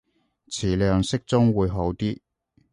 [0.47, 2.17] 詞量適中會好啲